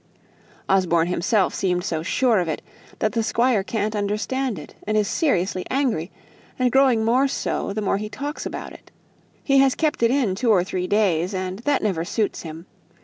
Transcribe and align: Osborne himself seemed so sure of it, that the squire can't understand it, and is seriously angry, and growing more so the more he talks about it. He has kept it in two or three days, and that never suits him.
Osborne 0.67 1.05
himself 1.09 1.53
seemed 1.53 1.83
so 1.83 2.01
sure 2.01 2.39
of 2.39 2.47
it, 2.47 2.63
that 2.97 3.11
the 3.11 3.21
squire 3.21 3.61
can't 3.61 3.95
understand 3.95 4.57
it, 4.57 4.73
and 4.87 4.97
is 4.97 5.07
seriously 5.07 5.63
angry, 5.69 6.09
and 6.57 6.71
growing 6.71 7.05
more 7.05 7.27
so 7.27 7.71
the 7.71 7.83
more 7.83 7.97
he 7.97 8.09
talks 8.09 8.43
about 8.43 8.73
it. 8.73 8.89
He 9.43 9.59
has 9.59 9.75
kept 9.75 10.01
it 10.01 10.09
in 10.09 10.33
two 10.33 10.49
or 10.49 10.63
three 10.63 10.87
days, 10.87 11.35
and 11.35 11.59
that 11.59 11.83
never 11.83 12.03
suits 12.03 12.41
him. 12.41 12.65